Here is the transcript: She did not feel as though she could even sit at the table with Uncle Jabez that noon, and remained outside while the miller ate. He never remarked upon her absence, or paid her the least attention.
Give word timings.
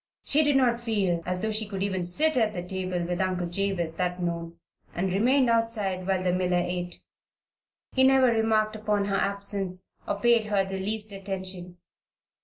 She 0.23 0.43
did 0.43 0.55
not 0.55 0.79
feel 0.79 1.21
as 1.27 1.39
though 1.41 1.51
she 1.51 1.67
could 1.67 1.83
even 1.83 2.07
sit 2.07 2.35
at 2.35 2.53
the 2.53 2.63
table 2.67 3.03
with 3.05 3.21
Uncle 3.21 3.45
Jabez 3.45 3.93
that 3.97 4.19
noon, 4.19 4.57
and 4.95 5.13
remained 5.13 5.47
outside 5.47 6.07
while 6.07 6.23
the 6.23 6.33
miller 6.33 6.57
ate. 6.65 7.03
He 7.91 8.03
never 8.03 8.25
remarked 8.25 8.75
upon 8.75 9.05
her 9.05 9.15
absence, 9.15 9.93
or 10.07 10.19
paid 10.19 10.45
her 10.45 10.65
the 10.65 10.79
least 10.79 11.11
attention. 11.11 11.77